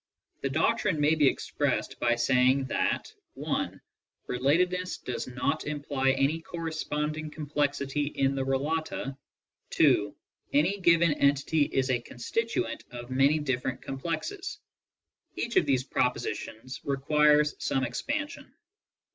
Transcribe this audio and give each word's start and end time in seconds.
The 0.41 0.49
doctrine 0.49 0.99
may 0.99 1.13
be 1.13 1.27
expressed 1.27 1.99
by 1.99 2.15
saying 2.15 2.65
that 2.69 3.13
(1) 3.35 3.79
re 4.25 4.39
latedness 4.39 4.97
does 5.05 5.27
not 5.27 5.65
imply 5.67 6.13
any 6.13 6.39
corresponding 6.41 7.29
complexity 7.29 8.07
in 8.07 8.33
the 8.33 8.43
relata; 8.43 9.15
(2) 9.69 10.15
any 10.53 10.79
given 10.79 11.13
entity 11.13 11.65
is 11.71 11.91
a 11.91 12.01
constituent 12.01 12.83
of 12.89 13.11
many 13.11 13.37
different 13.37 13.83
complexes. 13.83 14.57
Each 15.35 15.55
of 15.55 15.67
these 15.67 15.83
proi>ositions 15.87 16.79
requires 16.83 17.53
some 17.63 17.83
expansion. 17.83 18.51